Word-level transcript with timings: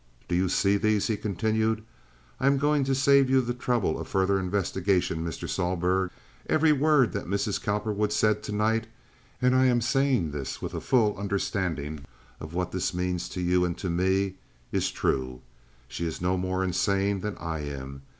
"Do 0.27 0.33
you 0.33 0.49
see 0.49 0.77
these?" 0.77 1.05
he 1.05 1.15
continued. 1.15 1.83
"I 2.39 2.47
am 2.47 2.57
going 2.57 2.83
to 2.85 2.95
save 2.95 3.29
you 3.29 3.39
the 3.39 3.53
trouble 3.53 3.99
of 3.99 4.07
further 4.07 4.39
investigation, 4.39 5.23
Mr. 5.23 5.47
Sohlberg. 5.47 6.09
Every 6.47 6.71
word 6.71 7.11
that 7.13 7.27
Mrs. 7.27 7.61
Cowperwood 7.61 8.11
said 8.11 8.41
to 8.41 8.51
night—and 8.51 9.53
I 9.53 9.65
am 9.65 9.79
saying 9.79 10.31
this 10.31 10.59
with 10.59 10.73
a 10.73 10.81
full 10.81 11.15
understanding 11.19 11.99
of 12.39 12.55
what 12.55 12.71
this 12.71 12.95
means 12.95 13.29
to 13.29 13.41
you 13.41 13.63
and 13.63 13.77
to 13.77 13.91
me—is 13.91 14.89
true. 14.89 15.41
She 15.87 16.07
is 16.07 16.19
no 16.19 16.35
more 16.35 16.63
insane 16.63 17.21
than 17.21 17.37
I 17.37 17.59
am. 17.59 18.01